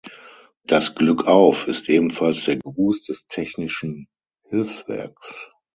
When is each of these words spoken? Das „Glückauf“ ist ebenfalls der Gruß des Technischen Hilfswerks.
Das 0.65 0.95
„Glückauf“ 0.95 1.67
ist 1.67 1.87
ebenfalls 1.87 2.45
der 2.45 2.57
Gruß 2.57 3.03
des 3.03 3.27
Technischen 3.27 4.07
Hilfswerks. 4.47 5.51